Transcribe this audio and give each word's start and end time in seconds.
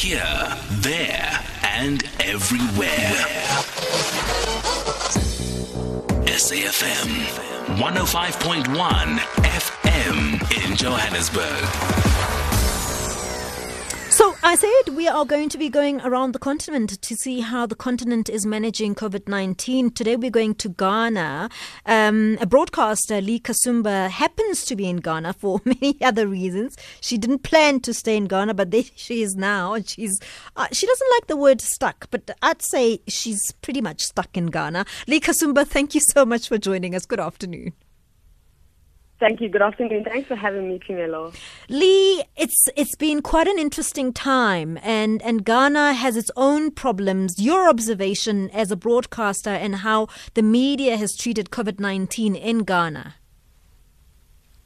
Here, 0.00 0.56
there, 0.80 1.44
and 1.62 2.02
everywhere. 2.20 3.12
SAFM 6.24 7.26
105.1 7.76 9.18
FM 9.44 10.70
in 10.70 10.74
Johannesburg. 10.74 12.39
I 14.50 14.56
said 14.56 14.96
we 14.96 15.06
are 15.06 15.24
going 15.24 15.48
to 15.50 15.58
be 15.58 15.68
going 15.68 16.00
around 16.00 16.32
the 16.32 16.40
continent 16.40 17.00
to 17.00 17.14
see 17.14 17.38
how 17.38 17.66
the 17.66 17.76
continent 17.76 18.28
is 18.28 18.44
managing 18.44 18.96
COVID 18.96 19.28
19. 19.28 19.92
Today 19.92 20.16
we're 20.16 20.28
going 20.28 20.56
to 20.56 20.70
Ghana. 20.70 21.48
Um, 21.86 22.36
a 22.40 22.46
broadcaster, 22.46 23.20
Lee 23.20 23.38
Kasumba, 23.38 24.10
happens 24.10 24.64
to 24.64 24.74
be 24.74 24.88
in 24.88 24.96
Ghana 24.96 25.34
for 25.34 25.60
many 25.64 25.96
other 26.02 26.26
reasons. 26.26 26.76
She 27.00 27.16
didn't 27.16 27.44
plan 27.44 27.78
to 27.82 27.94
stay 27.94 28.16
in 28.16 28.24
Ghana, 28.24 28.54
but 28.54 28.72
there 28.72 28.82
she 28.96 29.22
is 29.22 29.36
now. 29.36 29.80
She's 29.86 30.18
uh, 30.56 30.66
she 30.72 30.84
doesn't 30.84 31.10
like 31.12 31.28
the 31.28 31.36
word 31.36 31.60
stuck, 31.60 32.10
but 32.10 32.28
I'd 32.42 32.60
say 32.60 33.02
she's 33.06 33.52
pretty 33.62 33.80
much 33.80 34.02
stuck 34.02 34.36
in 34.36 34.46
Ghana. 34.46 34.84
Lee 35.06 35.20
Kasumba, 35.20 35.64
thank 35.64 35.94
you 35.94 36.00
so 36.00 36.26
much 36.26 36.48
for 36.48 36.58
joining 36.58 36.96
us. 36.96 37.06
Good 37.06 37.20
afternoon. 37.20 37.72
Thank 39.20 39.42
you. 39.42 39.50
Good 39.50 39.60
afternoon. 39.60 40.04
Thanks 40.04 40.28
for 40.28 40.34
having 40.34 40.66
me, 40.66 40.78
Kimelo. 40.78 41.34
Lee, 41.68 42.24
it's 42.36 42.68
it's 42.74 42.96
been 42.96 43.20
quite 43.20 43.46
an 43.46 43.58
interesting 43.58 44.14
time, 44.14 44.78
and 44.82 45.20
and 45.20 45.44
Ghana 45.44 45.92
has 45.92 46.16
its 46.16 46.30
own 46.36 46.70
problems. 46.70 47.38
Your 47.38 47.68
observation 47.68 48.48
as 48.50 48.70
a 48.70 48.76
broadcaster 48.76 49.50
and 49.50 49.76
how 49.76 50.08
the 50.32 50.42
media 50.42 50.96
has 50.96 51.14
treated 51.14 51.50
COVID 51.50 51.78
nineteen 51.78 52.34
in 52.34 52.60
Ghana. 52.60 53.16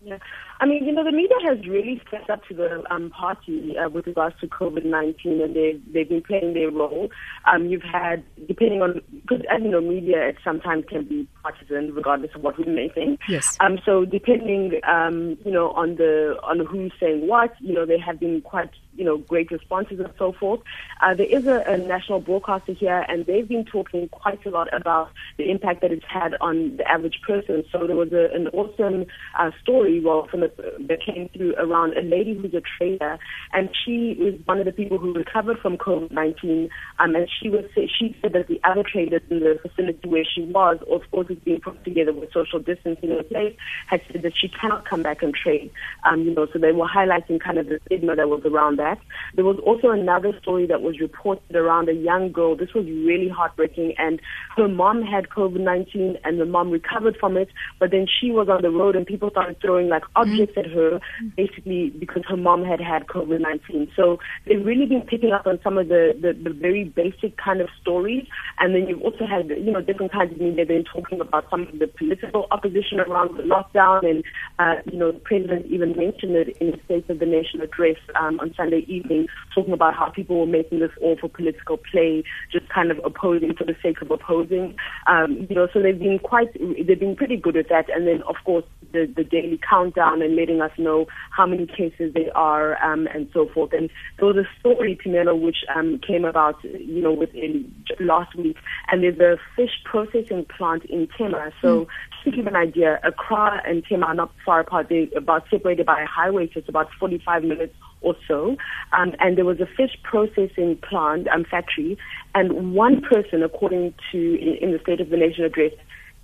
Yeah. 0.00 0.18
I 0.60 0.66
mean, 0.66 0.86
you 0.86 0.92
know, 0.92 1.04
the 1.04 1.12
media 1.12 1.36
has 1.48 1.66
really 1.66 2.00
stepped 2.08 2.30
up 2.30 2.44
to 2.46 2.54
the 2.54 2.82
um, 2.90 3.10
party 3.10 3.76
uh, 3.78 3.88
with 3.88 4.06
regards 4.06 4.36
to 4.40 4.46
COVID-19 4.46 5.42
and 5.42 5.54
they've, 5.54 5.82
they've 5.92 6.08
been 6.08 6.22
playing 6.22 6.54
their 6.54 6.70
role. 6.70 7.10
Um, 7.50 7.66
you've 7.66 7.82
had, 7.82 8.24
depending 8.46 8.82
on, 8.82 9.02
because 9.12 9.44
as 9.50 9.62
you 9.62 9.70
know, 9.70 9.80
media 9.80 10.32
sometimes 10.42 10.84
can 10.88 11.04
be 11.04 11.28
partisan 11.42 11.94
regardless 11.94 12.30
of 12.34 12.42
what 12.42 12.58
we 12.58 12.64
may 12.64 12.88
think. 12.88 13.20
Yes. 13.28 13.56
Um, 13.60 13.78
so 13.84 14.04
depending, 14.04 14.80
um, 14.88 15.36
you 15.44 15.52
know, 15.52 15.70
on 15.72 15.96
the, 15.96 16.36
on 16.42 16.64
who's 16.64 16.92
saying 16.98 17.26
what, 17.26 17.52
you 17.60 17.74
know, 17.74 17.84
they 17.84 17.98
have 17.98 18.18
been 18.18 18.40
quite 18.40 18.70
you 18.96 19.04
know, 19.04 19.18
great 19.18 19.50
responses 19.50 20.00
and 20.00 20.12
so 20.18 20.32
forth. 20.32 20.60
Uh, 21.02 21.14
there 21.14 21.26
is 21.26 21.46
a, 21.46 21.62
a, 21.66 21.76
national 21.76 22.20
broadcaster 22.20 22.72
here, 22.72 23.04
and 23.08 23.26
they've 23.26 23.48
been 23.48 23.64
talking 23.64 24.08
quite 24.08 24.44
a 24.46 24.50
lot 24.50 24.72
about 24.72 25.10
the 25.36 25.50
impact 25.50 25.82
that 25.82 25.92
it's 25.92 26.04
had 26.08 26.34
on 26.40 26.76
the 26.78 26.90
average 26.90 27.20
person. 27.26 27.62
So 27.70 27.86
there 27.86 27.96
was 27.96 28.12
a, 28.12 28.30
an 28.34 28.48
awesome 28.48 29.06
uh, 29.38 29.50
story, 29.62 30.00
well, 30.00 30.26
from 30.26 30.42
a, 30.42 30.48
that 30.88 31.00
came 31.04 31.28
through 31.28 31.54
around 31.56 31.96
a 31.96 32.02
lady 32.02 32.34
who's 32.34 32.54
a 32.54 32.62
trader, 32.78 33.18
and 33.52 33.68
she 33.84 34.16
was 34.18 34.34
one 34.46 34.58
of 34.58 34.64
the 34.64 34.72
people 34.72 34.98
who 34.98 35.12
recovered 35.12 35.58
from 35.58 35.76
COVID-19, 35.76 36.68
um, 36.98 37.14
and 37.14 37.28
she 37.40 37.50
was 37.50 37.64
she 37.74 38.16
said 38.22 38.32
that 38.32 38.48
the 38.48 38.60
other 38.64 38.82
traders 38.82 39.22
in 39.30 39.40
the 39.40 39.58
facility 39.60 40.08
where 40.08 40.24
she 40.24 40.42
was, 40.42 40.78
of 40.90 41.02
course, 41.10 41.26
it's 41.28 41.42
being 41.44 41.60
put 41.60 41.84
together 41.84 42.12
with 42.12 42.32
social 42.32 42.58
distancing 42.58 43.10
in 43.10 43.24
place, 43.24 43.54
had 43.86 44.00
said 44.10 44.22
that 44.22 44.32
she 44.36 44.48
cannot 44.48 44.88
come 44.88 45.02
back 45.02 45.22
and 45.22 45.34
trade. 45.34 45.70
Um, 46.04 46.22
you 46.22 46.34
know, 46.34 46.46
so 46.52 46.58
they 46.58 46.72
were 46.72 46.88
highlighting 46.88 47.40
kind 47.40 47.58
of 47.58 47.66
the 47.66 47.80
stigma 47.86 48.16
that 48.16 48.28
was 48.28 48.42
around 48.44 48.78
that 48.78 48.85
that. 48.86 48.98
There 49.34 49.44
was 49.44 49.58
also 49.64 49.90
another 49.90 50.32
story 50.40 50.66
that 50.66 50.82
was 50.82 51.00
reported 51.00 51.54
around 51.54 51.88
a 51.88 51.94
young 51.94 52.32
girl. 52.32 52.56
This 52.56 52.72
was 52.74 52.86
really 52.86 53.28
heartbreaking, 53.28 53.94
and 53.98 54.20
her 54.56 54.68
mom 54.68 55.02
had 55.02 55.28
COVID 55.28 55.60
19, 55.60 56.18
and 56.24 56.40
the 56.40 56.44
mom 56.44 56.70
recovered 56.70 57.16
from 57.18 57.36
it, 57.36 57.48
but 57.78 57.90
then 57.90 58.06
she 58.06 58.30
was 58.30 58.48
on 58.48 58.62
the 58.62 58.70
road, 58.70 58.96
and 58.96 59.06
people 59.06 59.30
started 59.30 59.56
throwing 59.60 59.88
like 59.88 60.04
objects 60.14 60.56
at 60.56 60.66
her, 60.66 61.00
basically 61.36 61.90
because 61.90 62.22
her 62.28 62.36
mom 62.36 62.64
had 62.64 62.80
had 62.80 63.06
COVID 63.06 63.40
19. 63.40 63.92
So 63.96 64.18
they've 64.46 64.64
really 64.64 64.86
been 64.86 65.02
picking 65.02 65.32
up 65.32 65.46
on 65.46 65.58
some 65.62 65.78
of 65.78 65.88
the, 65.88 66.16
the, 66.20 66.32
the 66.32 66.50
very 66.50 66.84
basic 66.84 67.36
kind 67.36 67.60
of 67.60 67.68
stories, 67.80 68.26
and 68.58 68.74
then 68.74 68.86
you've 68.88 69.02
also 69.02 69.26
had, 69.26 69.48
you 69.48 69.72
know, 69.72 69.80
different 69.80 70.12
kinds 70.12 70.32
of 70.32 70.40
media. 70.40 70.64
Been 70.66 70.84
talking 70.84 71.20
about 71.20 71.48
some 71.50 71.62
of 71.62 71.78
the 71.78 71.86
political 71.86 72.46
opposition 72.50 73.00
around 73.00 73.36
the 73.36 73.42
lockdown, 73.42 74.08
and, 74.08 74.24
uh, 74.58 74.76
you 74.90 74.98
know, 74.98 75.12
the 75.12 75.20
president 75.20 75.66
even 75.66 75.96
mentioned 75.96 76.34
it 76.36 76.56
in 76.60 76.72
the 76.72 76.80
State 76.84 77.08
of 77.10 77.18
the 77.18 77.26
Nation 77.26 77.60
address 77.60 77.96
um, 78.18 78.40
on 78.40 78.54
Sunday 78.56 78.75
evening, 78.80 79.26
talking 79.54 79.72
about 79.72 79.94
how 79.94 80.10
people 80.10 80.38
were 80.38 80.46
making 80.46 80.80
this 80.80 80.90
all 81.00 81.16
for 81.16 81.28
political 81.28 81.76
play, 81.76 82.24
just 82.52 82.68
kind 82.68 82.90
of 82.90 83.00
opposing 83.04 83.54
for 83.54 83.64
the 83.64 83.76
sake 83.82 84.00
of 84.02 84.10
opposing. 84.10 84.76
Um, 85.06 85.46
you 85.48 85.56
know, 85.56 85.68
so 85.72 85.82
they've 85.82 85.98
been 85.98 86.18
quite, 86.18 86.52
they've 86.54 86.98
been 86.98 87.16
pretty 87.16 87.36
good 87.36 87.56
at 87.56 87.68
that. 87.68 87.88
And 87.90 88.06
then, 88.06 88.22
of 88.22 88.36
course, 88.44 88.64
the, 88.92 89.12
the 89.14 89.24
daily 89.24 89.60
countdown 89.68 90.22
and 90.22 90.36
letting 90.36 90.60
us 90.60 90.72
know 90.78 91.06
how 91.30 91.46
many 91.46 91.66
cases 91.66 92.12
there 92.14 92.36
are 92.36 92.82
um, 92.82 93.06
and 93.14 93.28
so 93.32 93.48
forth. 93.52 93.72
And 93.72 93.90
there 94.18 94.26
was 94.26 94.36
a 94.36 94.48
story, 94.60 94.98
Pimelo, 95.04 95.38
which 95.38 95.58
um, 95.74 96.00
came 96.06 96.24
about, 96.24 96.62
you 96.64 97.02
know, 97.02 97.12
within 97.12 97.74
last 98.00 98.34
week. 98.34 98.56
And 98.90 99.02
there's 99.02 99.18
a 99.18 99.38
fish 99.54 99.70
processing 99.84 100.46
plant 100.56 100.84
in 100.84 101.08
Tema. 101.16 101.50
So 101.60 101.84
mm. 101.84 101.88
to 102.24 102.30
give 102.30 102.46
an 102.46 102.56
idea, 102.56 103.00
Accra 103.02 103.62
and 103.66 103.84
Tema 103.84 104.06
are 104.06 104.14
not 104.14 104.32
far 104.44 104.60
apart. 104.60 104.88
They're 104.88 105.06
about 105.16 105.44
separated 105.50 105.86
by 105.86 106.02
a 106.02 106.06
highway, 106.06 106.46
so 106.52 106.60
it's 106.60 106.68
about 106.68 106.88
45 106.98 107.44
minutes 107.44 107.74
or 108.06 108.14
so. 108.28 108.56
Um, 108.92 109.14
and 109.18 109.36
there 109.36 109.44
was 109.44 109.60
a 109.60 109.66
fish 109.66 109.98
processing 110.04 110.78
plant, 110.88 111.26
um, 111.28 111.44
factory, 111.44 111.98
and 112.34 112.72
one 112.74 113.02
person, 113.02 113.42
according 113.42 113.94
to 114.12 114.18
in, 114.18 114.54
in 114.62 114.72
the 114.72 114.78
State 114.78 115.00
of 115.00 115.10
the 115.10 115.16
Nation 115.16 115.44
address, 115.44 115.72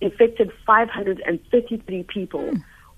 infected 0.01 0.51
533 0.65 2.05
people. 2.05 2.53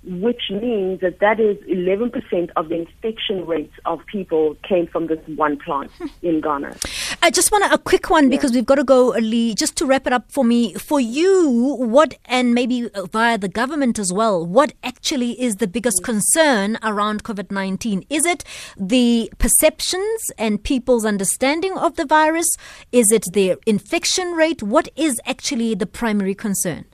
Which 0.06 0.50
means 0.50 1.00
that 1.00 1.20
that 1.20 1.40
is 1.40 1.56
11% 1.66 2.50
of 2.56 2.68
the 2.68 2.74
infection 2.74 3.46
rates 3.46 3.72
of 3.86 4.04
people 4.04 4.54
came 4.62 4.86
from 4.86 5.06
this 5.06 5.18
one 5.34 5.56
plant 5.56 5.90
in 6.22 6.42
Ghana. 6.42 6.76
I 7.24 7.30
just 7.30 7.50
want 7.50 7.64
a 7.72 7.78
quick 7.78 8.10
one 8.10 8.28
because 8.28 8.50
yeah. 8.50 8.58
we've 8.58 8.66
got 8.66 8.74
to 8.74 8.84
go, 8.84 9.08
Lee. 9.12 9.54
Just 9.54 9.76
to 9.76 9.86
wrap 9.86 10.06
it 10.06 10.12
up 10.12 10.30
for 10.30 10.44
me, 10.44 10.74
for 10.74 11.00
you, 11.00 11.74
what, 11.80 12.18
and 12.26 12.52
maybe 12.54 12.90
via 13.12 13.38
the 13.38 13.48
government 13.48 13.98
as 13.98 14.12
well, 14.12 14.44
what 14.44 14.74
actually 14.82 15.40
is 15.40 15.56
the 15.56 15.66
biggest 15.66 16.02
mm. 16.02 16.04
concern 16.04 16.76
around 16.82 17.24
COVID 17.24 17.50
19? 17.50 18.04
Is 18.10 18.26
it 18.26 18.44
the 18.76 19.32
perceptions 19.38 20.32
and 20.36 20.62
people's 20.62 21.06
understanding 21.06 21.78
of 21.78 21.96
the 21.96 22.04
virus? 22.04 22.58
Is 22.92 23.10
it 23.10 23.24
the 23.32 23.56
infection 23.64 24.32
rate? 24.32 24.62
What 24.62 24.90
is 24.94 25.18
actually 25.24 25.74
the 25.74 25.86
primary 25.86 26.34
concern? 26.34 26.84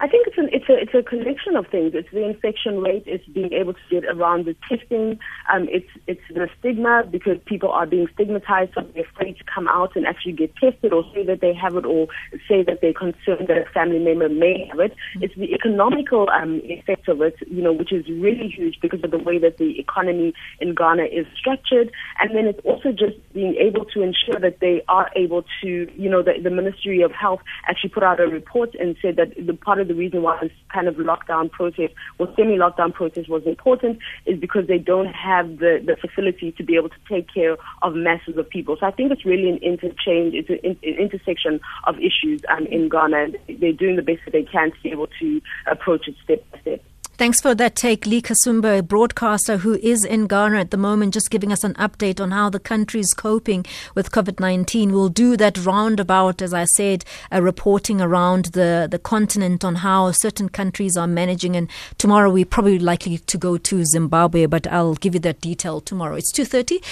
I 0.00 0.08
think 0.08 0.28
it's 0.28 0.38
an, 0.38 0.48
it's 0.62 0.68
a 0.68 0.80
it's 0.80 1.06
a 1.06 1.08
collection 1.08 1.56
of 1.56 1.66
things. 1.68 1.92
It's 1.94 2.10
the 2.12 2.24
infection 2.24 2.80
rate. 2.80 3.04
It's 3.06 3.26
being 3.26 3.52
able 3.52 3.74
to 3.74 3.80
get 3.90 4.04
around 4.04 4.46
the 4.46 4.56
testing. 4.68 5.18
Um, 5.52 5.68
it's 5.70 5.88
it's 6.06 6.20
the 6.30 6.48
stigma 6.58 7.04
because 7.10 7.38
people 7.46 7.70
are 7.70 7.86
being 7.86 8.06
stigmatized, 8.14 8.72
so 8.74 8.82
they're 8.94 9.04
afraid 9.04 9.36
come 9.52 9.68
out 9.68 9.94
and 9.96 10.06
actually 10.06 10.32
get 10.32 10.54
tested 10.56 10.92
or 10.92 11.04
say 11.14 11.24
that 11.24 11.40
they 11.40 11.54
have 11.54 11.76
it 11.76 11.84
or 11.84 12.08
say 12.48 12.62
that 12.62 12.80
they're 12.80 12.92
concerned 12.92 13.48
that 13.48 13.58
a 13.58 13.70
family 13.72 13.98
member 13.98 14.28
may 14.28 14.66
have 14.70 14.80
it. 14.80 14.94
It's 15.20 15.34
the 15.34 15.52
economical 15.52 16.28
um, 16.30 16.60
effects 16.64 17.08
of 17.08 17.20
it, 17.22 17.36
you 17.50 17.62
know, 17.62 17.72
which 17.72 17.92
is 17.92 18.06
really 18.08 18.48
huge 18.48 18.78
because 18.80 19.02
of 19.04 19.10
the 19.10 19.18
way 19.18 19.38
that 19.38 19.58
the 19.58 19.78
economy 19.78 20.34
in 20.60 20.74
Ghana 20.74 21.04
is 21.04 21.26
structured, 21.36 21.90
and 22.20 22.34
then 22.34 22.46
it's 22.46 22.60
also 22.64 22.90
just 22.92 23.16
being 23.32 23.54
able 23.56 23.84
to 23.86 24.02
ensure 24.02 24.40
that 24.40 24.60
they 24.60 24.82
are 24.88 25.10
able 25.16 25.44
to, 25.62 25.90
you 25.96 26.08
know, 26.08 26.22
the, 26.22 26.34
the 26.42 26.50
Ministry 26.50 27.02
of 27.02 27.12
Health 27.12 27.40
actually 27.68 27.90
put 27.90 28.02
out 28.02 28.20
a 28.20 28.26
report 28.26 28.74
and 28.74 28.96
said 29.02 29.16
that 29.16 29.34
the 29.36 29.54
part 29.54 29.80
of 29.80 29.88
the 29.88 29.94
reason 29.94 30.22
why 30.22 30.38
this 30.40 30.52
kind 30.72 30.88
of 30.88 30.94
lockdown 30.96 31.50
process 31.50 31.90
or 32.18 32.28
semi-lockdown 32.36 32.92
process 32.92 33.28
was 33.28 33.42
important 33.46 33.98
is 34.26 34.38
because 34.38 34.66
they 34.66 34.78
don't 34.78 35.12
have 35.12 35.58
the, 35.58 35.82
the 35.84 35.96
facility 35.96 36.52
to 36.52 36.62
be 36.62 36.76
able 36.76 36.88
to 36.88 37.02
take 37.08 37.32
care 37.32 37.56
of 37.82 37.94
masses 37.94 38.36
of 38.36 38.48
people. 38.48 38.76
So 38.78 38.86
I 38.86 38.90
think 38.90 39.12
it's 39.12 39.24
really 39.24 39.41
an 39.48 39.58
interchange, 39.58 40.34
it's 40.34 40.50
an, 40.50 40.76
an 40.82 40.94
intersection 40.98 41.60
of 41.84 41.96
issues 41.98 42.42
um, 42.48 42.66
in 42.66 42.88
Ghana. 42.88 43.16
And 43.16 43.38
they're 43.60 43.72
doing 43.72 43.96
the 43.96 44.02
best 44.02 44.20
that 44.24 44.32
they 44.32 44.44
can 44.44 44.70
to 44.70 44.80
be 44.82 44.90
able 44.90 45.08
to 45.20 45.40
approach 45.66 46.08
it 46.08 46.16
step 46.24 46.44
by 46.50 46.60
step. 46.60 46.82
Thanks 47.18 47.42
for 47.42 47.54
that 47.54 47.76
take, 47.76 48.06
Lee 48.06 48.22
Kasumba, 48.22 48.78
a 48.78 48.82
broadcaster 48.82 49.58
who 49.58 49.74
is 49.74 50.02
in 50.04 50.26
Ghana 50.26 50.58
at 50.58 50.70
the 50.70 50.76
moment, 50.76 51.12
just 51.12 51.30
giving 51.30 51.52
us 51.52 51.62
an 51.62 51.74
update 51.74 52.20
on 52.20 52.30
how 52.30 52.48
the 52.48 52.58
country 52.58 53.00
is 53.00 53.12
coping 53.12 53.66
with 53.94 54.10
COVID 54.10 54.40
19. 54.40 54.92
We'll 54.92 55.10
do 55.10 55.36
that 55.36 55.58
roundabout, 55.58 56.40
as 56.40 56.54
I 56.54 56.64
said, 56.64 57.04
uh, 57.30 57.42
reporting 57.42 58.00
around 58.00 58.46
the, 58.46 58.88
the 58.90 58.98
continent 58.98 59.62
on 59.62 59.76
how 59.76 60.10
certain 60.10 60.48
countries 60.48 60.96
are 60.96 61.06
managing. 61.06 61.54
And 61.54 61.70
tomorrow 61.98 62.30
we're 62.30 62.46
probably 62.46 62.78
likely 62.78 63.18
to 63.18 63.38
go 63.38 63.58
to 63.58 63.84
Zimbabwe, 63.84 64.46
but 64.46 64.66
I'll 64.66 64.94
give 64.94 65.14
you 65.14 65.20
that 65.20 65.42
detail 65.42 65.82
tomorrow. 65.82 66.16
It's 66.16 66.32
2.30. 66.32 66.82